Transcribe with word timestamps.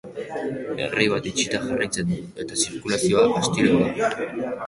Errei 0.85 1.05
bat 1.11 1.27
itxita 1.31 1.59
jarraitzen 1.65 2.09
du 2.13 2.17
eta 2.45 2.59
zirkulazioa 2.63 3.29
astiro 3.43 3.77
doa. 3.77 4.49